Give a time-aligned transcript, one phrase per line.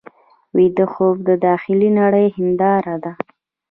[0.55, 3.11] ویده خوب د داخلي نړۍ هنداره ده